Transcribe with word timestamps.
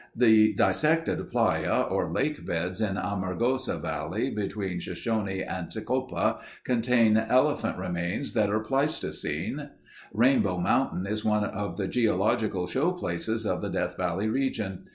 "The 0.15 0.55
dissected 0.55 1.29
playa 1.29 1.81
or 1.81 2.11
lake 2.11 2.43
beds 2.43 2.81
in 2.81 2.97
Amargosa 2.97 3.77
Valley 3.79 4.31
between 4.31 4.79
Shoshone 4.79 5.43
and 5.43 5.69
Tecopa 5.69 6.39
contain 6.63 7.17
elephant 7.17 7.77
remains 7.77 8.33
that 8.33 8.49
are 8.49 8.61
Pleistocene...." 8.61 9.69
"Rainbow 10.11 10.57
Mountain 10.57 11.05
is 11.05 11.23
one 11.23 11.43
of 11.43 11.77
the 11.77 11.87
geological 11.87 12.65
show 12.65 12.93
places 12.93 13.45
of 13.45 13.61
the 13.61 13.69
Death 13.69 13.95
Valley 13.95 14.27
region.... 14.27 14.85